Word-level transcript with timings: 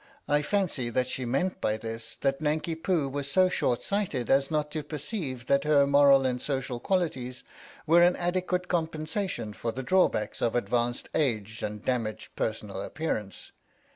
* 0.19 0.21
I 0.27 0.41
fancy 0.41 0.89
that 0.89 1.09
she 1.09 1.25
meant 1.25 1.61
by 1.61 1.77
this 1.77 2.15
that 2.21 2.41
Nanki 2.41 2.73
Poo 2.73 3.07
was 3.07 3.29
so 3.29 3.49
short 3.49 3.83
sighted 3.83 4.31
as 4.31 4.49
not 4.49 4.71
to 4.71 4.81
perceive 4.81 5.45
that 5.45 5.63
her 5.63 5.85
moral 5.85 6.25
and 6.25 6.41
social 6.41 6.79
qualities 6.79 7.43
were 7.85 8.01
an 8.01 8.15
adequate 8.15 8.67
compensation 8.67 9.53
for 9.53 9.71
the 9.71 9.83
drawbacks 9.83 10.41
of 10.41 10.55
advanced 10.55 11.07
age 11.13 11.61
and 11.61 11.85
damaged 11.85 12.35
personal 12.35 12.81
appearance. 12.81 13.51